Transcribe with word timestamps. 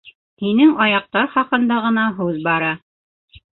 —Һинең 0.43 0.71
аяҡтар 0.85 1.29
хаҡында 1.35 1.79
ғына 1.85 2.09
һүҙ 2.19 2.43
бара. 2.51 2.75